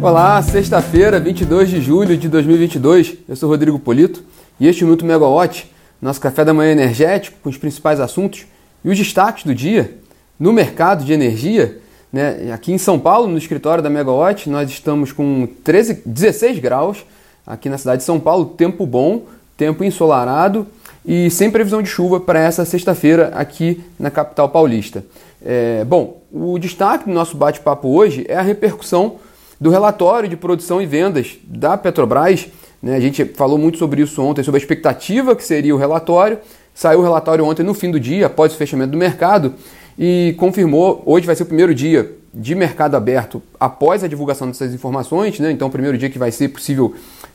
Olá, 0.00 0.40
sexta-feira, 0.42 1.18
22 1.18 1.70
de 1.70 1.80
julho 1.80 2.16
de 2.16 2.28
2022. 2.28 3.16
Eu 3.28 3.34
sou 3.34 3.48
Rodrigo 3.48 3.80
Polito 3.80 4.22
e 4.60 4.68
este 4.68 4.84
Minuto 4.84 5.04
Megawatt, 5.04 5.68
nosso 6.00 6.20
café 6.20 6.44
da 6.44 6.54
manhã 6.54 6.70
energético 6.70 7.36
com 7.42 7.50
os 7.50 7.56
principais 7.56 7.98
assuntos 7.98 8.46
e 8.84 8.88
os 8.88 8.96
destaques 8.96 9.42
do 9.42 9.52
dia 9.52 9.98
no 10.38 10.52
mercado 10.52 11.04
de 11.04 11.12
energia. 11.12 11.80
Né? 12.12 12.52
Aqui 12.52 12.72
em 12.72 12.78
São 12.78 12.96
Paulo, 12.96 13.26
no 13.26 13.36
escritório 13.36 13.82
da 13.82 13.90
Megawatt, 13.90 14.48
nós 14.48 14.70
estamos 14.70 15.10
com 15.10 15.48
13, 15.64 16.02
16 16.06 16.60
graus 16.60 17.04
aqui 17.44 17.68
na 17.68 17.76
cidade 17.76 17.98
de 17.98 18.04
São 18.04 18.20
Paulo, 18.20 18.44
tempo 18.56 18.86
bom, 18.86 19.22
tempo 19.56 19.82
ensolarado 19.82 20.64
e 21.04 21.28
sem 21.28 21.50
previsão 21.50 21.82
de 21.82 21.88
chuva 21.88 22.20
para 22.20 22.38
essa 22.38 22.64
sexta-feira 22.64 23.32
aqui 23.34 23.82
na 23.98 24.12
capital 24.12 24.48
paulista. 24.48 25.04
É, 25.44 25.84
bom, 25.84 26.22
o 26.32 26.56
destaque 26.56 27.06
do 27.06 27.12
nosso 27.12 27.36
bate-papo 27.36 27.88
hoje 27.88 28.24
é 28.28 28.36
a 28.36 28.42
repercussão 28.42 29.16
do 29.60 29.70
relatório 29.70 30.28
de 30.28 30.36
produção 30.36 30.80
e 30.80 30.86
vendas 30.86 31.38
da 31.44 31.76
Petrobras. 31.76 32.48
Né? 32.82 32.96
A 32.96 33.00
gente 33.00 33.24
falou 33.24 33.58
muito 33.58 33.78
sobre 33.78 34.02
isso 34.02 34.22
ontem, 34.22 34.42
sobre 34.42 34.58
a 34.58 34.62
expectativa 34.62 35.34
que 35.34 35.44
seria 35.44 35.74
o 35.74 35.78
relatório. 35.78 36.38
Saiu 36.74 37.00
o 37.00 37.02
relatório 37.02 37.44
ontem 37.44 37.62
no 37.62 37.74
fim 37.74 37.90
do 37.90 37.98
dia, 37.98 38.26
após 38.26 38.52
o 38.52 38.56
fechamento 38.56 38.92
do 38.92 38.98
mercado, 38.98 39.54
e 39.98 40.34
confirmou, 40.38 41.02
hoje 41.04 41.26
vai 41.26 41.34
ser 41.34 41.42
o 41.42 41.46
primeiro 41.46 41.74
dia 41.74 42.14
de 42.32 42.54
mercado 42.54 42.94
aberto 42.96 43.42
após 43.58 44.04
a 44.04 44.06
divulgação 44.06 44.46
dessas 44.46 44.72
informações, 44.72 45.40
né? 45.40 45.50
então 45.50 45.66
o 45.66 45.70
primeiro 45.70 45.98
dia 45.98 46.08
que 46.08 46.18
vai 46.18 46.30
ser 46.30 46.48
possível 46.48 46.94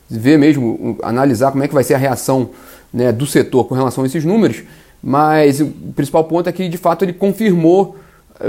ver 0.10 0.38
mesmo, 0.38 0.98
analisar 1.02 1.52
como 1.52 1.64
é 1.64 1.68
que 1.68 1.74
vai 1.74 1.84
ser 1.84 1.96
a 1.96 1.98
reação 1.98 2.52
né, 2.94 3.12
do 3.12 3.26
setor 3.26 3.66
com 3.66 3.76
relação 3.76 4.04
a 4.04 4.08
esses 4.08 4.24
números, 4.24 4.64
mas 5.02 5.60
o 5.60 5.68
principal 5.94 6.24
ponto 6.24 6.48
é 6.48 6.52
que 6.54 6.70
de 6.70 6.78
fato 6.78 7.04
ele 7.04 7.12
confirmou 7.12 7.98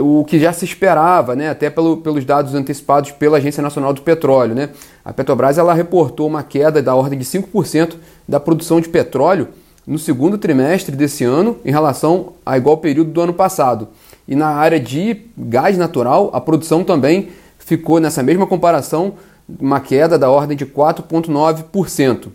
o 0.01 0.24
que 0.24 0.38
já 0.38 0.52
se 0.52 0.65
esperava, 0.65 1.37
né, 1.37 1.51
até 1.51 1.69
pelo, 1.69 1.98
pelos 1.98 2.24
dados 2.24 2.55
antecipados 2.55 3.11
pela 3.12 3.37
Agência 3.38 3.62
Nacional 3.62 3.93
do 3.93 4.02
Petróleo. 4.02 4.55
Né? 4.55 4.70
A 5.05 5.12
Petrobras 5.12 5.59
ela 5.59 5.74
reportou 5.74 6.26
uma 6.26 6.43
queda 6.43 6.82
da 6.82 6.95
ordem 6.95 7.18
de 7.18 7.24
5% 7.24 7.96
da 8.26 8.41
produção 8.41 8.80
de 8.80 8.88
petróleo 8.88 9.49
no 9.87 9.99
segundo 9.99 10.38
trimestre 10.38 10.96
desse 10.96 11.24
ano 11.24 11.59
em 11.65 11.71
relação 11.71 12.32
a 12.45 12.57
igual 12.57 12.79
período 12.79 13.10
do 13.10 13.21
ano 13.21 13.35
passado. 13.35 13.88
E 14.26 14.35
na 14.35 14.49
área 14.49 14.80
de 14.80 15.26
gás 15.37 15.76
natural, 15.76 16.30
a 16.32 16.41
produção 16.41 16.82
também 16.82 17.29
ficou 17.59 18.01
nessa 18.01 18.23
mesma 18.23 18.46
comparação 18.46 19.15
uma 19.60 19.80
queda 19.80 20.19
da 20.19 20.30
ordem 20.30 20.57
de 20.57 20.65
4,9%. 20.65 22.29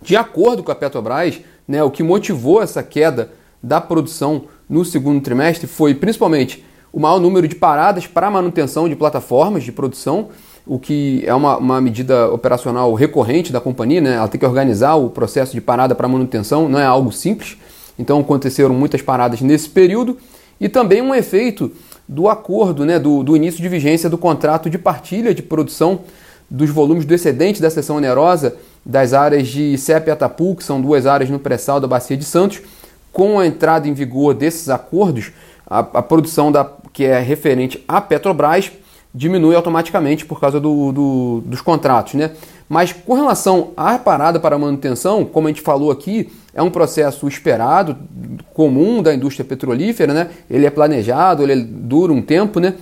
De 0.00 0.16
acordo 0.16 0.62
com 0.62 0.70
a 0.70 0.76
Petrobras, 0.76 1.40
né, 1.66 1.82
o 1.82 1.90
que 1.90 2.02
motivou 2.02 2.62
essa 2.62 2.82
queda 2.82 3.32
da 3.62 3.80
produção 3.80 4.44
no 4.70 4.84
segundo 4.84 5.20
trimestre 5.20 5.66
foi 5.66 5.94
principalmente 5.94 6.64
o 6.92 7.00
maior 7.00 7.18
número 7.18 7.48
de 7.48 7.56
paradas 7.56 8.06
para 8.06 8.30
manutenção 8.30 8.88
de 8.88 8.94
plataformas 8.94 9.64
de 9.64 9.72
produção, 9.72 10.28
o 10.64 10.78
que 10.78 11.22
é 11.26 11.34
uma, 11.34 11.56
uma 11.56 11.80
medida 11.80 12.32
operacional 12.32 12.94
recorrente 12.94 13.52
da 13.52 13.60
companhia, 13.60 14.00
né? 14.00 14.14
ela 14.14 14.28
tem 14.28 14.38
que 14.38 14.46
organizar 14.46 14.94
o 14.94 15.10
processo 15.10 15.52
de 15.52 15.60
parada 15.60 15.94
para 15.94 16.06
manutenção, 16.06 16.68
não 16.68 16.78
é 16.78 16.84
algo 16.84 17.10
simples, 17.10 17.56
então 17.98 18.20
aconteceram 18.20 18.72
muitas 18.72 19.02
paradas 19.02 19.40
nesse 19.40 19.68
período, 19.68 20.16
e 20.60 20.68
também 20.68 21.02
um 21.02 21.14
efeito 21.14 21.72
do 22.08 22.28
acordo, 22.28 22.84
né, 22.84 22.98
do, 22.98 23.22
do 23.22 23.36
início 23.36 23.62
de 23.62 23.68
vigência 23.68 24.10
do 24.10 24.18
contrato 24.18 24.68
de 24.68 24.78
partilha 24.78 25.34
de 25.34 25.42
produção 25.42 26.00
dos 26.48 26.70
volumes 26.70 27.04
do 27.04 27.14
excedente 27.14 27.62
da 27.62 27.70
seção 27.70 27.96
onerosa 27.96 28.56
das 28.84 29.12
áreas 29.12 29.46
de 29.48 29.78
CEP 29.78 30.08
e 30.08 30.10
Atapu, 30.10 30.56
que 30.56 30.64
são 30.64 30.80
duas 30.80 31.06
áreas 31.06 31.30
no 31.30 31.38
pré-sal 31.38 31.80
da 31.80 31.86
Bacia 31.86 32.16
de 32.16 32.24
Santos. 32.24 32.60
Com 33.12 33.38
a 33.38 33.46
entrada 33.46 33.88
em 33.88 33.92
vigor 33.92 34.34
desses 34.34 34.68
acordos, 34.68 35.32
a, 35.66 35.78
a 35.78 36.02
produção 36.02 36.50
da, 36.50 36.68
que 36.92 37.04
é 37.04 37.20
referente 37.20 37.82
à 37.86 38.00
Petrobras 38.00 38.72
diminui 39.14 39.56
automaticamente 39.56 40.24
por 40.24 40.40
causa 40.40 40.60
do, 40.60 40.92
do, 40.92 41.42
dos 41.44 41.60
contratos. 41.60 42.14
Né? 42.14 42.30
Mas 42.68 42.92
com 42.92 43.14
relação 43.14 43.72
à 43.76 43.98
parada 43.98 44.38
para 44.38 44.56
manutenção, 44.56 45.24
como 45.24 45.48
a 45.48 45.50
gente 45.50 45.60
falou 45.62 45.90
aqui, 45.90 46.30
é 46.54 46.62
um 46.62 46.70
processo 46.70 47.26
esperado, 47.26 47.96
comum 48.54 49.02
da 49.02 49.12
indústria 49.12 49.44
petrolífera, 49.44 50.14
né? 50.14 50.30
ele 50.48 50.66
é 50.66 50.70
planejado, 50.70 51.42
ele 51.42 51.62
dura 51.62 52.12
um 52.12 52.22
tempo. 52.22 52.60
Né? 52.60 52.74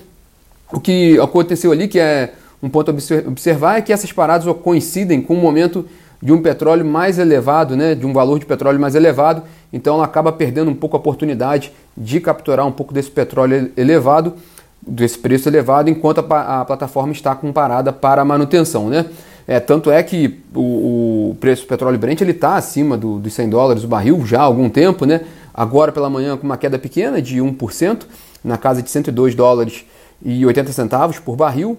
O 0.71 0.78
que 0.78 1.19
aconteceu 1.19 1.72
ali, 1.72 1.88
que 1.88 1.99
é 1.99 2.34
um 2.62 2.69
ponto 2.69 2.91
a 2.91 2.94
observar, 3.27 3.78
é 3.78 3.83
que 3.83 3.93
essas 3.93 4.12
paradas 4.12 4.47
coincidem 4.62 5.22
com 5.22 5.34
o 5.34 5.41
momento 5.41 5.87
de 6.21 6.33
um 6.33 6.43
petróleo 6.43 6.84
mais 6.84 7.19
elevado, 7.19 7.75
né? 7.77 7.94
de 7.94 8.05
um 8.05 8.12
valor 8.12 8.38
de 8.38 8.44
petróleo 8.44 8.78
mais 8.78 8.94
elevado, 8.94 9.43
então 9.73 9.95
ela 9.97 10.05
acaba 10.05 10.33
perdendo 10.33 10.71
um 10.71 10.75
pouco 10.75 10.97
a 10.97 11.01
oportunidade 11.01 11.73
de 11.97 12.21
capturar 12.21 12.67
um 12.67 12.73
pouco 12.73 12.93
desse 12.93 13.11
petróleo 13.11 13.71
elevado, 13.77 14.34
desse 14.81 15.19
preço 15.19 15.49
elevado, 15.49 15.91
enquanto 15.91 16.25
a, 16.31 16.61
a 16.61 16.65
plataforma 16.65 17.12
está 17.12 17.34
com 17.34 17.53
parada 17.53 17.93
para 17.93 18.25
manutenção. 18.25 18.89
Né? 18.89 19.06
É, 19.47 19.61
tanto 19.61 19.91
é 19.91 20.03
que 20.03 20.41
o, 20.55 21.31
o 21.31 21.37
preço 21.41 21.62
do 21.62 21.69
petróleo 21.69 21.99
Brent 21.99 22.21
está 22.21 22.56
acima 22.56 22.97
do, 22.97 23.19
dos 23.19 23.33
100 23.33 23.51
dólares 23.51 23.84
o 23.84 23.89
barril 23.89 24.25
já 24.25 24.41
há 24.41 24.45
algum 24.45 24.69
tempo, 24.69 25.05
né? 25.05 25.23
agora 25.53 25.91
pela 25.91 26.09
manhã 26.09 26.37
com 26.37 26.45
uma 26.45 26.56
queda 26.56 26.79
pequena 26.79 27.21
de 27.21 27.39
1%, 27.39 28.03
na 28.45 28.56
casa 28.56 28.83
de 28.83 28.91
102 28.91 29.35
dólares 29.35 29.85
e 30.25 30.47
80 30.47 30.73
centavos 30.73 31.19
por 31.19 31.37
barril, 31.37 31.77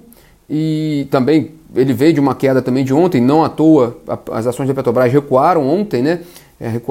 e 0.49 1.07
também 1.11 1.51
ele 1.75 1.93
veio 1.93 2.13
de 2.13 2.19
uma 2.19 2.33
queda 2.33 2.61
também 2.61 2.83
de 2.83 2.93
ontem, 2.93 3.21
não 3.21 3.43
à 3.43 3.49
toa 3.49 3.97
as 4.31 4.47
ações 4.47 4.67
da 4.67 4.73
Petrobras 4.73 5.11
recuaram 5.11 5.67
ontem, 5.67 6.01
né? 6.01 6.21
É, 6.59 6.81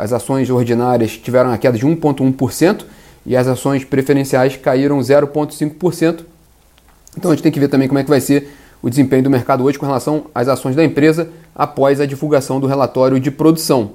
as 0.00 0.12
ações 0.12 0.48
ordinárias 0.48 1.16
tiveram 1.16 1.50
uma 1.50 1.58
queda 1.58 1.76
de 1.76 1.86
1,1% 1.86 2.84
e 3.26 3.36
as 3.36 3.46
ações 3.46 3.84
preferenciais 3.84 4.56
caíram 4.56 4.98
0,5%. 5.00 6.20
Então 7.16 7.30
a 7.30 7.34
gente 7.34 7.42
tem 7.42 7.52
que 7.52 7.60
ver 7.60 7.68
também 7.68 7.88
como 7.88 7.98
é 7.98 8.04
que 8.04 8.08
vai 8.08 8.20
ser 8.20 8.48
o 8.80 8.88
desempenho 8.88 9.24
do 9.24 9.30
mercado 9.30 9.64
hoje 9.64 9.78
com 9.78 9.84
relação 9.84 10.26
às 10.34 10.48
ações 10.48 10.76
da 10.76 10.84
empresa 10.84 11.28
após 11.54 12.00
a 12.00 12.06
divulgação 12.06 12.60
do 12.60 12.66
relatório 12.66 13.18
de 13.18 13.30
produção. 13.30 13.90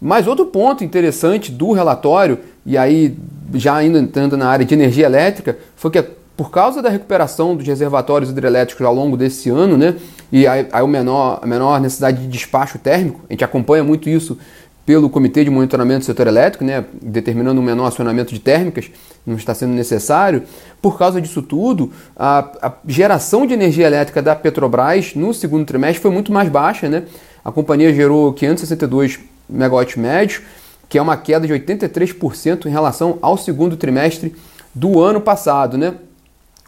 Mas 0.00 0.26
outro 0.26 0.46
ponto 0.46 0.84
interessante 0.84 1.52
do 1.52 1.72
relatório, 1.72 2.38
e 2.66 2.76
aí 2.76 3.16
já 3.54 3.76
ainda 3.76 3.98
entrando 3.98 4.36
na 4.36 4.48
área 4.48 4.66
de 4.66 4.74
energia 4.74 5.06
elétrica, 5.06 5.56
foi 5.76 5.90
que 5.90 6.04
por 6.36 6.50
causa 6.50 6.82
da 6.82 6.88
recuperação 6.88 7.56
dos 7.56 7.66
reservatórios 7.66 8.30
hidrelétricos 8.30 8.84
ao 8.84 8.94
longo 8.94 9.16
desse 9.16 9.50
ano, 9.50 9.76
né, 9.76 9.96
e 10.32 10.46
aí, 10.46 10.66
menor, 10.88 11.38
a 11.42 11.46
menor 11.46 11.80
necessidade 11.80 12.20
de 12.20 12.26
despacho 12.26 12.78
térmico, 12.78 13.20
a 13.28 13.32
gente 13.32 13.44
acompanha 13.44 13.84
muito 13.84 14.08
isso 14.08 14.36
pelo 14.84 15.08
Comitê 15.08 15.44
de 15.44 15.50
Monitoramento 15.50 16.00
do 16.00 16.04
Setor 16.04 16.26
Elétrico, 16.26 16.64
né, 16.64 16.84
determinando 17.00 17.60
um 17.60 17.64
menor 17.64 17.86
acionamento 17.86 18.34
de 18.34 18.40
térmicas, 18.40 18.90
não 19.24 19.36
está 19.36 19.54
sendo 19.54 19.72
necessário. 19.72 20.42
Por 20.82 20.98
causa 20.98 21.20
disso 21.20 21.40
tudo, 21.40 21.90
a, 22.14 22.50
a, 22.60 22.72
geração 22.86 23.46
de 23.46 23.54
energia 23.54 23.86
elétrica 23.86 24.20
da 24.20 24.36
Petrobras 24.36 25.14
no 25.14 25.32
segundo 25.32 25.64
trimestre 25.64 26.02
foi 26.02 26.10
muito 26.10 26.32
mais 26.32 26.50
baixa. 26.50 26.88
Né? 26.88 27.04
A 27.42 27.50
companhia 27.50 27.94
gerou 27.94 28.32
562 28.34 29.20
megawatts 29.48 29.96
médios, 29.96 30.42
que 30.88 30.98
é 30.98 31.02
uma 31.02 31.16
queda 31.16 31.46
de 31.46 31.54
83% 31.54 32.66
em 32.66 32.70
relação 32.70 33.18
ao 33.22 33.38
segundo 33.38 33.76
trimestre 33.76 34.34
do 34.74 35.00
ano 35.00 35.20
passado. 35.20 35.78
Né? 35.78 35.94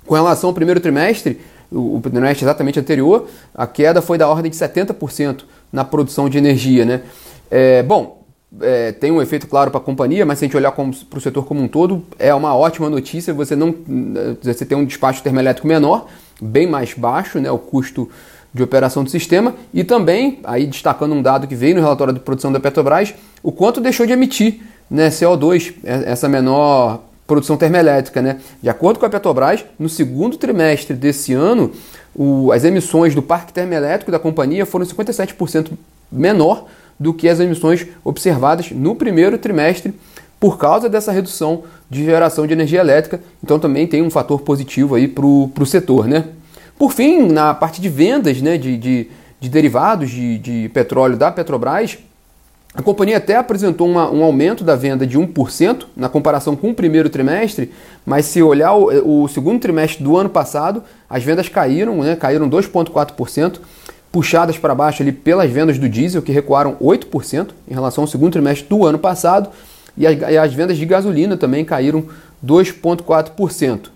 Com 0.06 0.14
relação 0.14 0.50
ao 0.50 0.54
primeiro 0.54 0.80
trimestre, 0.80 1.40
o, 1.70 2.00
trimestre 2.00 2.44
exatamente 2.44 2.78
anterior, 2.78 3.28
a 3.54 3.66
queda 3.66 4.00
foi 4.00 4.16
da 4.16 4.28
ordem 4.28 4.50
de 4.50 4.56
70% 4.56 5.42
na 5.72 5.84
produção 5.84 6.28
de 6.28 6.38
energia. 6.38 6.84
Né? 6.84 7.02
É, 7.50 7.82
bom, 7.82 8.24
é, 8.60 8.92
tem 8.92 9.10
um 9.10 9.20
efeito 9.20 9.46
claro 9.46 9.70
para 9.70 9.80
a 9.80 9.82
companhia, 9.82 10.24
mas 10.24 10.38
se 10.38 10.44
a 10.44 10.48
gente 10.48 10.56
olhar 10.56 10.72
para 10.72 10.84
o 10.84 11.20
setor 11.20 11.44
como 11.44 11.60
um 11.60 11.68
todo, 11.68 12.04
é 12.18 12.32
uma 12.32 12.54
ótima 12.54 12.88
notícia. 12.88 13.34
Você 13.34 13.56
não 13.56 13.74
você 14.40 14.64
tem 14.64 14.78
um 14.78 14.84
despacho 14.84 15.22
termoelétrico 15.22 15.66
menor, 15.66 16.06
bem 16.40 16.66
mais 16.66 16.94
baixo, 16.94 17.40
né, 17.40 17.50
o 17.50 17.58
custo 17.58 18.08
de 18.54 18.62
operação 18.62 19.04
do 19.04 19.10
sistema, 19.10 19.54
e 19.74 19.84
também, 19.84 20.40
aí 20.42 20.66
destacando 20.66 21.14
um 21.14 21.20
dado 21.20 21.46
que 21.46 21.54
veio 21.54 21.74
no 21.74 21.82
relatório 21.82 22.14
de 22.14 22.20
produção 22.20 22.50
da 22.50 22.58
Petrobras, 22.58 23.12
o 23.42 23.52
quanto 23.52 23.82
deixou 23.82 24.06
de 24.06 24.12
emitir 24.12 24.60
né, 24.90 25.10
CO2, 25.10 25.74
é, 25.84 26.10
essa 26.10 26.28
menor 26.28 27.02
produção 27.26 27.56
termoelétrica. 27.56 28.22
Né? 28.22 28.38
De 28.62 28.68
acordo 28.68 29.00
com 29.00 29.06
a 29.06 29.10
Petrobras, 29.10 29.64
no 29.78 29.88
segundo 29.88 30.36
trimestre 30.36 30.94
desse 30.94 31.32
ano, 31.32 31.72
o, 32.14 32.52
as 32.52 32.64
emissões 32.64 33.14
do 33.14 33.22
parque 33.22 33.52
termoelétrico 33.52 34.10
da 34.10 34.18
companhia 34.18 34.64
foram 34.64 34.86
57% 34.86 35.72
menor 36.10 36.66
do 36.98 37.12
que 37.12 37.28
as 37.28 37.40
emissões 37.40 37.86
observadas 38.04 38.70
no 38.70 38.94
primeiro 38.94 39.36
trimestre 39.36 39.94
por 40.40 40.58
causa 40.58 40.88
dessa 40.88 41.12
redução 41.12 41.64
de 41.90 42.04
geração 42.04 42.46
de 42.46 42.52
energia 42.52 42.80
elétrica. 42.80 43.20
Então 43.42 43.58
também 43.58 43.86
tem 43.86 44.02
um 44.02 44.10
fator 44.10 44.40
positivo 44.40 44.94
aí 44.94 45.08
para 45.08 45.24
o 45.24 45.66
setor. 45.66 46.06
Né? 46.06 46.24
Por 46.78 46.92
fim, 46.92 47.26
na 47.28 47.54
parte 47.54 47.80
de 47.80 47.88
vendas 47.88 48.40
né, 48.40 48.56
de, 48.56 48.76
de, 48.76 49.10
de 49.40 49.48
derivados 49.48 50.10
de, 50.10 50.38
de 50.38 50.68
petróleo 50.70 51.16
da 51.16 51.30
Petrobras, 51.30 51.98
a 52.76 52.82
companhia 52.82 53.16
até 53.16 53.36
apresentou 53.36 53.88
uma, 53.88 54.10
um 54.10 54.22
aumento 54.22 54.62
da 54.62 54.76
venda 54.76 55.06
de 55.06 55.18
1% 55.18 55.86
na 55.96 56.10
comparação 56.10 56.54
com 56.54 56.68
o 56.68 56.74
primeiro 56.74 57.08
trimestre, 57.08 57.72
mas 58.04 58.26
se 58.26 58.42
olhar 58.42 58.74
o, 58.74 59.22
o 59.22 59.28
segundo 59.28 59.58
trimestre 59.58 60.04
do 60.04 60.14
ano 60.14 60.28
passado, 60.28 60.82
as 61.08 61.24
vendas 61.24 61.48
caíram, 61.48 62.02
né, 62.02 62.14
caíram 62.14 62.50
2,4%, 62.50 63.60
puxadas 64.12 64.58
para 64.58 64.74
baixo 64.74 65.02
ali 65.02 65.10
pelas 65.10 65.50
vendas 65.50 65.78
do 65.78 65.88
diesel, 65.88 66.20
que 66.20 66.30
recuaram 66.30 66.76
8% 66.76 67.48
em 67.66 67.72
relação 67.72 68.04
ao 68.04 68.08
segundo 68.08 68.32
trimestre 68.32 68.68
do 68.68 68.84
ano 68.84 68.98
passado, 68.98 69.48
e 69.96 70.06
as, 70.06 70.30
e 70.30 70.36
as 70.36 70.52
vendas 70.52 70.76
de 70.76 70.84
gasolina 70.84 71.34
também 71.34 71.64
caíram 71.64 72.04
2,4%. 72.44 73.95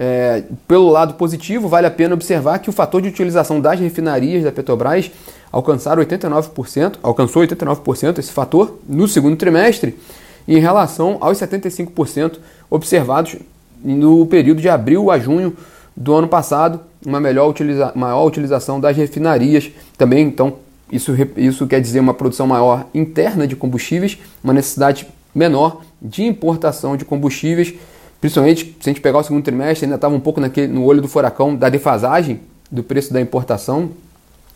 É, 0.00 0.44
pelo 0.68 0.88
lado 0.90 1.14
positivo, 1.14 1.68
vale 1.68 1.86
a 1.86 1.90
pena 1.90 2.14
observar 2.14 2.60
que 2.60 2.70
o 2.70 2.72
fator 2.72 3.02
de 3.02 3.08
utilização 3.08 3.60
das 3.60 3.80
refinarias 3.80 4.44
da 4.44 4.52
Petrobras 4.52 5.10
alcançaram 5.50 6.00
89%, 6.04 6.98
alcançou 7.02 7.42
89% 7.42 8.18
esse 8.18 8.30
fator 8.30 8.78
no 8.88 9.08
segundo 9.08 9.36
trimestre, 9.36 9.98
em 10.46 10.60
relação 10.60 11.18
aos 11.20 11.38
75% 11.38 12.38
observados 12.70 13.36
no 13.82 14.24
período 14.26 14.60
de 14.60 14.68
abril 14.68 15.10
a 15.10 15.18
junho 15.18 15.56
do 15.96 16.14
ano 16.14 16.28
passado, 16.28 16.80
uma 17.04 17.20
melhor 17.20 17.48
utiliza 17.48 17.92
maior 17.94 18.24
utilização 18.24 18.78
das 18.78 18.96
refinarias 18.96 19.70
também, 19.96 20.26
então 20.26 20.54
isso, 20.92 21.12
isso 21.36 21.66
quer 21.66 21.80
dizer 21.80 22.00
uma 22.00 22.14
produção 22.14 22.46
maior 22.46 22.86
interna 22.94 23.46
de 23.46 23.56
combustíveis, 23.56 24.16
uma 24.42 24.52
necessidade 24.52 25.08
menor 25.34 25.82
de 26.00 26.24
importação 26.24 26.96
de 26.96 27.04
combustíveis, 27.04 27.74
principalmente 28.20 28.76
se 28.80 28.88
a 28.88 28.92
gente 28.92 29.00
pegar 29.00 29.18
o 29.18 29.22
segundo 29.22 29.44
trimestre, 29.44 29.84
ainda 29.84 29.96
estava 29.96 30.14
um 30.14 30.20
pouco 30.20 30.40
naquele, 30.40 30.72
no 30.72 30.84
olho 30.84 31.00
do 31.00 31.08
furacão 31.08 31.54
da 31.54 31.68
defasagem 31.68 32.40
do 32.70 32.82
preço 32.82 33.12
da 33.12 33.20
importação, 33.20 33.90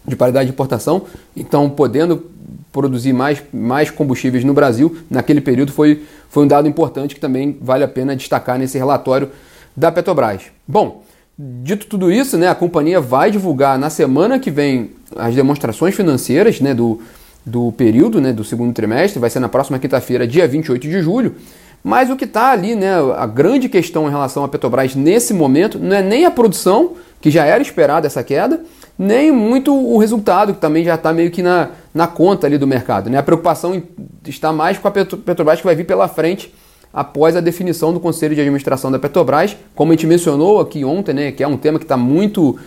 de 0.06 0.16
paridade 0.16 0.46
de 0.46 0.52
importação, 0.52 1.02
então 1.36 1.70
podendo 1.70 2.30
produzir 2.72 3.12
mais, 3.12 3.42
mais 3.52 3.90
combustíveis 3.90 4.44
no 4.44 4.52
Brasil, 4.54 4.96
naquele 5.10 5.40
período 5.40 5.72
foi, 5.72 6.02
foi 6.28 6.44
um 6.44 6.46
dado 6.46 6.66
importante 6.66 7.14
que 7.14 7.20
também 7.20 7.56
vale 7.60 7.84
a 7.84 7.88
pena 7.88 8.16
destacar 8.16 8.58
nesse 8.58 8.78
relatório 8.78 9.30
da 9.76 9.92
Petrobras. 9.92 10.44
Bom, 10.66 11.04
dito 11.38 11.86
tudo 11.86 12.10
isso, 12.10 12.36
né, 12.36 12.48
a 12.48 12.54
companhia 12.54 13.00
vai 13.00 13.30
divulgar 13.30 13.78
na 13.78 13.90
semana 13.90 14.38
que 14.38 14.50
vem 14.50 14.90
as 15.16 15.34
demonstrações 15.34 15.94
financeiras 15.94 16.60
né, 16.60 16.74
do, 16.74 17.00
do 17.44 17.72
período, 17.72 18.20
né, 18.20 18.32
do 18.32 18.42
segundo 18.42 18.72
trimestre, 18.72 19.20
vai 19.20 19.30
ser 19.30 19.40
na 19.40 19.48
próxima 19.48 19.78
quinta-feira, 19.78 20.26
dia 20.26 20.48
28 20.48 20.88
de 20.88 21.02
julho. 21.02 21.34
Mas 21.82 22.10
o 22.10 22.16
que 22.16 22.24
está 22.24 22.52
ali, 22.52 22.74
né, 22.74 22.92
a 23.16 23.26
grande 23.26 23.68
questão 23.68 24.06
em 24.06 24.10
relação 24.10 24.44
à 24.44 24.48
Petrobras 24.48 24.94
nesse 24.94 25.34
momento, 25.34 25.78
não 25.78 25.96
é 25.96 26.02
nem 26.02 26.24
a 26.24 26.30
produção, 26.30 26.92
que 27.20 27.30
já 27.30 27.44
era 27.44 27.62
esperada 27.62 28.06
essa 28.06 28.22
queda, 28.22 28.60
nem 28.98 29.32
muito 29.32 29.74
o 29.74 29.98
resultado, 29.98 30.54
que 30.54 30.60
também 30.60 30.84
já 30.84 30.94
está 30.94 31.12
meio 31.12 31.30
que 31.30 31.42
na, 31.42 31.70
na 31.92 32.06
conta 32.06 32.46
ali 32.46 32.58
do 32.58 32.66
mercado. 32.66 33.10
Né? 33.10 33.18
A 33.18 33.22
preocupação 33.22 33.80
está 34.26 34.52
mais 34.52 34.78
com 34.78 34.86
a 34.86 34.90
Petrobras 34.90 35.60
que 35.60 35.64
vai 35.64 35.74
vir 35.74 35.84
pela 35.84 36.06
frente 36.06 36.52
após 36.92 37.34
a 37.34 37.40
definição 37.40 37.92
do 37.92 37.98
Conselho 37.98 38.34
de 38.34 38.40
Administração 38.40 38.90
da 38.90 38.98
Petrobras, 38.98 39.56
como 39.74 39.92
a 39.92 39.94
gente 39.94 40.06
mencionou 40.06 40.60
aqui 40.60 40.84
ontem, 40.84 41.14
né, 41.14 41.32
que 41.32 41.42
é 41.42 41.48
um 41.48 41.56
tema 41.56 41.78
que 41.78 41.84
está 41.84 41.96
muito, 41.96 42.58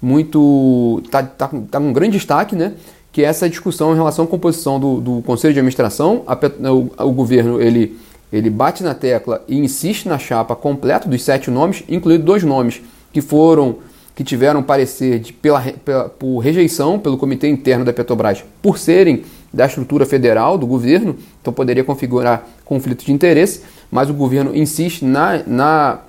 muito, 0.00 1.02
está 1.04 1.22
tá, 1.22 1.48
tá 1.48 1.78
com 1.78 1.92
grande 1.92 2.12
destaque, 2.12 2.56
né, 2.56 2.72
que 3.12 3.22
é 3.22 3.26
essa 3.26 3.48
discussão 3.48 3.92
em 3.92 3.94
relação 3.94 4.24
à 4.24 4.28
composição 4.28 4.80
do, 4.80 5.00
do 5.00 5.22
Conselho 5.22 5.52
de 5.52 5.60
Administração. 5.60 6.22
A, 6.26 6.34
o, 6.72 6.90
o, 6.98 7.12
governo 7.12 7.60
ele, 7.60 7.96
ele 8.36 8.50
bate 8.50 8.82
na 8.82 8.94
tecla 8.94 9.44
e 9.46 9.56
insiste 9.56 10.06
na 10.06 10.18
chapa 10.18 10.56
completa 10.56 11.08
dos 11.08 11.22
sete 11.22 11.50
nomes, 11.50 11.84
incluindo 11.88 12.24
dois 12.24 12.42
nomes 12.42 12.82
que 13.12 13.20
foram 13.20 13.76
que 14.14 14.22
tiveram 14.22 14.62
parecer 14.62 15.18
de, 15.18 15.32
pela, 15.32 15.60
pela, 15.60 16.08
por 16.08 16.38
rejeição 16.38 16.98
pelo 16.98 17.16
comitê 17.16 17.48
interno 17.48 17.84
da 17.84 17.92
Petrobras 17.92 18.44
por 18.62 18.78
serem 18.78 19.24
da 19.52 19.66
estrutura 19.66 20.04
federal 20.04 20.58
do 20.58 20.66
governo, 20.66 21.16
então 21.40 21.52
poderia 21.52 21.84
configurar 21.84 22.46
conflito 22.64 23.04
de 23.04 23.12
interesse, 23.12 23.62
mas 23.90 24.10
o 24.10 24.14
governo 24.14 24.54
insiste 24.54 25.04
na, 25.04 25.42
na, 25.46 26.00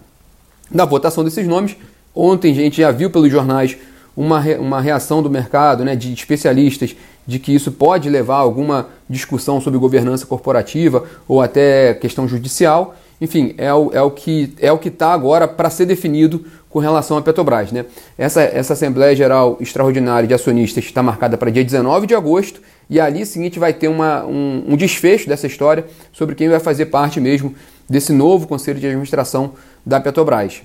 na 0.72 0.86
votação 0.86 1.24
desses 1.24 1.48
nomes. 1.48 1.75
Ontem 2.13 2.51
a 2.51 2.56
gente 2.56 2.77
já 2.77 2.92
viu 2.92 3.12
pelos 3.12 3.31
jornais 3.31 3.77
uma, 4.15 4.39
uma 4.59 4.81
reação 4.81 5.21
do 5.21 5.29
mercado, 5.29 5.83
né, 5.83 5.95
de 5.95 6.13
especialistas, 6.13 6.95
de 7.27 7.39
que 7.39 7.53
isso 7.53 7.71
pode 7.71 8.09
levar 8.09 8.35
a 8.35 8.39
alguma 8.39 8.88
discussão 9.09 9.59
sobre 9.59 9.79
governança 9.79 10.25
corporativa 10.25 11.03
ou 11.27 11.41
até 11.41 11.94
questão 11.95 12.27
judicial. 12.27 12.95
Enfim, 13.19 13.53
é 13.57 13.73
o, 13.73 13.91
é 13.94 14.01
o 14.01 14.12
que 14.12 14.53
é 14.59 14.71
o 14.71 14.77
que 14.77 14.89
está 14.89 15.13
agora 15.13 15.47
para 15.47 15.69
ser 15.69 15.85
definido 15.85 16.45
com 16.69 16.79
relação 16.79 17.17
à 17.17 17.21
Petrobras. 17.21 17.71
Né? 17.71 17.85
Essa, 18.17 18.41
essa 18.41 18.73
Assembleia 18.73 19.15
Geral 19.15 19.57
Extraordinária 19.62 20.27
de 20.27 20.33
Acionistas 20.33 20.83
está 20.83 21.01
marcada 21.01 21.38
para 21.38 21.50
dia 21.50 21.63
19 21.63 22.06
de 22.06 22.13
agosto 22.13 22.62
e 22.89 23.00
ali 23.00 23.23
gente 23.25 23.57
vai 23.57 23.73
ter 23.73 23.88
uma, 23.88 24.25
um, 24.25 24.65
um 24.67 24.75
desfecho 24.75 25.27
dessa 25.27 25.47
história 25.47 25.85
sobre 26.12 26.35
quem 26.35 26.50
vai 26.50 26.59
fazer 26.59 26.88
parte 26.88 27.19
mesmo 27.19 27.56
desse 27.89 28.12
novo 28.12 28.47
Conselho 28.47 28.79
de 28.79 28.88
Administração 28.88 29.53
da 29.85 30.00
Petrobras. 30.00 30.62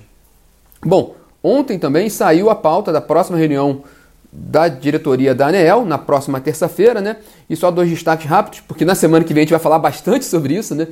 Bom, 0.83 1.15
ontem 1.43 1.77
também 1.79 2.09
saiu 2.09 2.49
a 2.49 2.55
pauta 2.55 2.91
da 2.91 3.01
próxima 3.01 3.37
reunião 3.37 3.83
da 4.31 4.67
diretoria 4.67 5.35
da 5.35 5.47
ANEEL, 5.47 5.85
na 5.85 5.97
próxima 5.97 6.39
terça-feira, 6.39 7.01
né? 7.01 7.17
E 7.49 7.55
só 7.55 7.69
dois 7.69 7.89
destaques 7.89 8.25
rápidos, 8.25 8.61
porque 8.61 8.85
na 8.85 8.95
semana 8.95 9.25
que 9.25 9.33
vem 9.33 9.41
a 9.41 9.43
gente 9.43 9.51
vai 9.51 9.59
falar 9.59 9.79
bastante 9.79 10.23
sobre 10.23 10.55
isso, 10.55 10.73
né? 10.73 10.87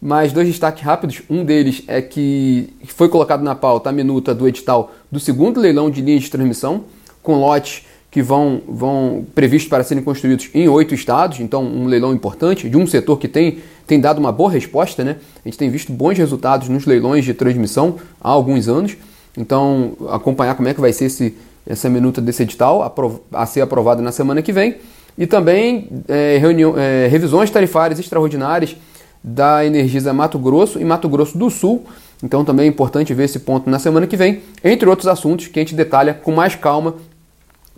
Mas 0.00 0.32
dois 0.32 0.46
destaques 0.46 0.82
rápidos. 0.82 1.22
Um 1.28 1.44
deles 1.44 1.82
é 1.88 2.00
que 2.00 2.72
foi 2.86 3.08
colocado 3.08 3.42
na 3.42 3.54
pauta 3.54 3.90
a 3.90 3.92
minuta 3.92 4.34
do 4.34 4.46
edital 4.46 4.92
do 5.10 5.18
segundo 5.18 5.60
leilão 5.60 5.90
de 5.90 6.00
linhas 6.00 6.24
de 6.24 6.30
transmissão, 6.30 6.84
com 7.22 7.34
lotes 7.36 7.84
que 8.14 8.22
vão, 8.22 8.62
vão 8.68 9.26
previstos 9.34 9.68
para 9.68 9.82
serem 9.82 10.04
construídos 10.04 10.48
em 10.54 10.68
oito 10.68 10.94
estados, 10.94 11.40
então 11.40 11.64
um 11.64 11.86
leilão 11.86 12.14
importante, 12.14 12.70
de 12.70 12.76
um 12.76 12.86
setor 12.86 13.18
que 13.18 13.26
tem, 13.26 13.58
tem 13.88 13.98
dado 13.98 14.18
uma 14.18 14.30
boa 14.30 14.48
resposta, 14.48 15.02
né? 15.02 15.16
A 15.44 15.48
gente 15.48 15.58
tem 15.58 15.68
visto 15.68 15.92
bons 15.92 16.16
resultados 16.16 16.68
nos 16.68 16.86
leilões 16.86 17.24
de 17.24 17.34
transmissão 17.34 17.96
há 18.20 18.28
alguns 18.28 18.68
anos. 18.68 18.96
Então, 19.36 19.92
acompanhar 20.10 20.54
como 20.54 20.68
é 20.68 20.74
que 20.74 20.80
vai 20.80 20.92
ser 20.92 21.06
esse, 21.06 21.36
essa 21.66 21.88
minuta 21.88 22.20
desse 22.20 22.42
edital 22.42 22.94
a 23.32 23.46
ser 23.46 23.60
aprovada 23.60 24.00
na 24.00 24.12
semana 24.12 24.42
que 24.42 24.52
vem. 24.52 24.76
E 25.16 25.26
também 25.26 25.88
é, 26.08 26.38
reunião, 26.38 26.74
é, 26.76 27.06
revisões 27.08 27.50
tarifárias 27.50 27.98
extraordinárias 27.98 28.76
da 29.22 29.64
Energisa 29.64 30.12
Mato 30.12 30.38
Grosso 30.38 30.78
e 30.80 30.84
Mato 30.84 31.08
Grosso 31.08 31.38
do 31.38 31.48
Sul. 31.50 31.84
Então 32.22 32.44
também 32.44 32.66
é 32.66 32.68
importante 32.68 33.14
ver 33.14 33.24
esse 33.24 33.40
ponto 33.40 33.68
na 33.68 33.78
semana 33.78 34.06
que 34.06 34.16
vem, 34.16 34.42
entre 34.62 34.88
outros 34.88 35.08
assuntos 35.08 35.46
que 35.46 35.58
a 35.58 35.62
gente 35.62 35.74
detalha 35.74 36.14
com 36.14 36.32
mais 36.32 36.54
calma, 36.54 36.94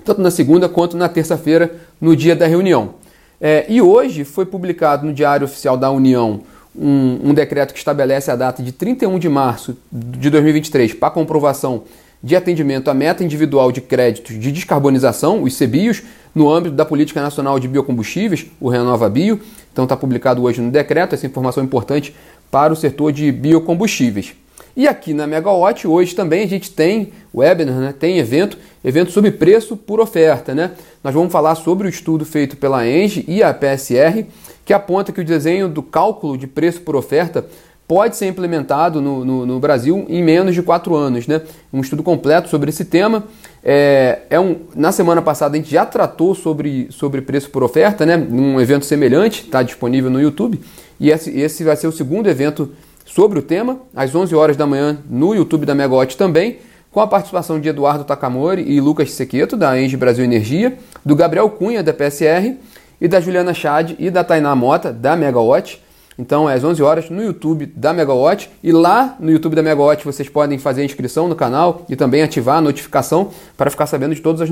tanto 0.04 0.20
na 0.20 0.30
segunda 0.30 0.68
quanto 0.68 0.96
na 0.96 1.08
terça-feira, 1.08 1.74
no 2.00 2.16
dia 2.16 2.34
da 2.34 2.46
reunião. 2.46 2.94
É, 3.40 3.66
e 3.68 3.82
hoje 3.82 4.24
foi 4.24 4.46
publicado 4.46 5.06
no 5.06 5.12
Diário 5.12 5.44
Oficial 5.44 5.76
da 5.76 5.90
União 5.90 6.40
um, 6.78 7.30
um, 7.30 7.34
decreto 7.34 7.72
que 7.72 7.78
estabelece 7.78 8.30
a 8.30 8.36
data 8.36 8.62
de 8.62 8.72
31 8.72 9.18
de 9.18 9.28
março 9.28 9.76
de 9.90 10.30
2023 10.30 10.94
para 10.94 11.10
comprovação 11.10 11.84
de 12.22 12.34
atendimento 12.34 12.90
à 12.90 12.94
meta 12.94 13.22
individual 13.22 13.70
de 13.70 13.80
créditos 13.80 14.38
de 14.38 14.50
descarbonização, 14.50 15.42
os 15.42 15.56
CBIOS, 15.56 16.02
no 16.34 16.50
âmbito 16.52 16.74
da 16.74 16.84
Política 16.84 17.20
Nacional 17.22 17.58
de 17.58 17.68
Biocombustíveis, 17.68 18.46
o 18.60 18.68
Renova 18.68 19.08
Bio. 19.08 19.40
Então 19.72 19.84
está 19.84 19.96
publicado 19.96 20.42
hoje 20.42 20.60
no 20.60 20.70
decreto 20.70 21.14
essa 21.14 21.26
informação 21.26 21.62
importante 21.62 22.14
para 22.50 22.72
o 22.72 22.76
setor 22.76 23.12
de 23.12 23.30
biocombustíveis. 23.30 24.34
E 24.76 24.86
aqui 24.86 25.14
na 25.14 25.26
Megawatt 25.26 25.88
hoje 25.88 26.14
também 26.14 26.44
a 26.44 26.46
gente 26.46 26.70
tem 26.70 27.10
webinar, 27.34 27.76
né? 27.76 27.94
tem 27.98 28.18
evento, 28.18 28.58
evento 28.84 29.10
sobre 29.10 29.30
preço 29.30 29.74
por 29.74 30.00
oferta. 30.00 30.54
Né? 30.54 30.72
Nós 31.02 31.14
vamos 31.14 31.32
falar 31.32 31.54
sobre 31.54 31.86
o 31.86 31.90
estudo 31.90 32.26
feito 32.26 32.58
pela 32.58 32.86
Engie 32.86 33.24
e 33.26 33.42
a 33.42 33.54
PSR, 33.54 34.26
que 34.66 34.74
aponta 34.74 35.12
que 35.12 35.20
o 35.22 35.24
desenho 35.24 35.66
do 35.66 35.82
cálculo 35.82 36.36
de 36.36 36.46
preço 36.46 36.82
por 36.82 36.94
oferta 36.94 37.46
pode 37.88 38.16
ser 38.16 38.26
implementado 38.26 39.00
no, 39.00 39.24
no, 39.24 39.46
no, 39.46 39.60
Brasil 39.60 40.04
em 40.10 40.22
menos 40.22 40.54
de 40.54 40.60
quatro 40.60 40.94
anos. 40.94 41.26
Né? 41.26 41.40
Um 41.72 41.80
estudo 41.80 42.02
completo 42.02 42.50
sobre 42.50 42.68
esse 42.68 42.84
tema. 42.84 43.24
É, 43.64 44.18
é 44.28 44.38
um, 44.38 44.56
na 44.74 44.92
semana 44.92 45.22
passada 45.22 45.56
a 45.56 45.58
gente 45.58 45.70
já 45.70 45.86
tratou 45.86 46.34
sobre, 46.34 46.88
sobre 46.90 47.22
preço 47.22 47.48
por 47.48 47.62
oferta, 47.62 48.04
né? 48.04 48.16
um 48.18 48.60
evento 48.60 48.84
semelhante, 48.84 49.44
está 49.44 49.62
disponível 49.62 50.10
no 50.10 50.20
YouTube. 50.20 50.60
E 51.00 51.10
esse, 51.10 51.30
esse 51.30 51.64
vai 51.64 51.76
ser 51.76 51.86
o 51.86 51.92
segundo 51.92 52.28
evento 52.28 52.70
sobre 53.16 53.38
o 53.38 53.42
tema, 53.42 53.80
às 53.94 54.14
11 54.14 54.34
horas 54.34 54.58
da 54.58 54.66
manhã 54.66 54.98
no 55.08 55.34
YouTube 55.34 55.64
da 55.64 55.74
Megawatt 55.74 56.18
também, 56.18 56.58
com 56.92 57.00
a 57.00 57.06
participação 57.06 57.58
de 57.58 57.66
Eduardo 57.66 58.04
Takamori 58.04 58.62
e 58.70 58.78
Lucas 58.78 59.10
Sequeto, 59.10 59.56
da 59.56 59.80
Engie 59.80 59.96
Brasil 59.96 60.22
Energia, 60.22 60.76
do 61.02 61.16
Gabriel 61.16 61.48
Cunha, 61.48 61.82
da 61.82 61.94
PSR, 61.94 62.58
e 63.00 63.08
da 63.08 63.18
Juliana 63.18 63.54
Chad 63.54 63.94
e 63.98 64.10
da 64.10 64.22
Tainá 64.22 64.54
Mota, 64.54 64.92
da 64.92 65.16
Megawatt. 65.16 65.82
Então 66.18 66.48
é 66.48 66.52
às 66.52 66.62
11 66.62 66.82
horas 66.82 67.08
no 67.08 67.22
YouTube 67.22 67.64
da 67.74 67.94
Megawatt 67.94 68.50
e 68.62 68.70
lá 68.70 69.16
no 69.18 69.30
YouTube 69.30 69.56
da 69.56 69.62
Megawatt 69.62 70.04
vocês 70.04 70.28
podem 70.28 70.58
fazer 70.58 70.82
a 70.82 70.84
inscrição 70.84 71.26
no 71.26 71.34
canal 71.34 71.86
e 71.88 71.96
também 71.96 72.22
ativar 72.22 72.58
a 72.58 72.60
notificação 72.60 73.30
para 73.56 73.70
ficar 73.70 73.86
sabendo 73.86 74.14
de 74.14 74.20
todas 74.20 74.42
as 74.42 74.50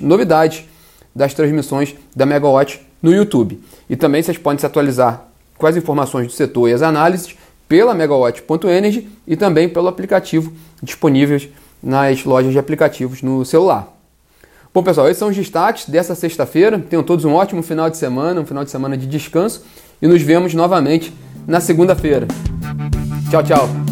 novidades 0.00 0.64
das 1.14 1.32
transmissões 1.32 1.94
da 2.14 2.26
Megawatt 2.26 2.78
no 3.02 3.10
YouTube. 3.10 3.58
E 3.88 3.96
também 3.96 4.22
vocês 4.22 4.36
podem 4.36 4.58
se 4.58 4.66
atualizar 4.66 5.28
com 5.56 5.66
as 5.66 5.76
informações 5.76 6.26
do 6.26 6.32
setor 6.34 6.68
e 6.68 6.74
as 6.74 6.82
análises 6.82 7.34
pela 7.68 7.94
megawatt.energy 7.94 9.08
e 9.26 9.36
também 9.36 9.68
pelo 9.68 9.88
aplicativo 9.88 10.52
disponíveis 10.82 11.48
nas 11.82 12.24
lojas 12.24 12.52
de 12.52 12.58
aplicativos 12.58 13.22
no 13.22 13.44
celular. 13.44 13.92
Bom, 14.72 14.82
pessoal, 14.82 15.06
esses 15.06 15.18
são 15.18 15.28
os 15.28 15.36
destaques 15.36 15.88
dessa 15.88 16.14
sexta-feira. 16.14 16.78
Tenham 16.78 17.02
todos 17.02 17.24
um 17.24 17.32
ótimo 17.32 17.62
final 17.62 17.88
de 17.88 17.96
semana, 17.96 18.40
um 18.40 18.46
final 18.46 18.62
de 18.62 18.70
semana 18.70 18.96
de 18.96 19.06
descanso 19.06 19.64
e 20.02 20.06
nos 20.06 20.20
vemos 20.20 20.52
novamente 20.52 21.12
na 21.46 21.60
segunda-feira. 21.60 22.26
Tchau, 23.30 23.42
tchau. 23.42 23.85